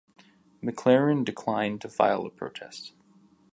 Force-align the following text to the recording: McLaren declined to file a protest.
McLaren 0.63 1.23
declined 1.23 1.79
to 1.81 1.87
file 1.87 2.25
a 2.25 2.31
protest. 2.31 2.93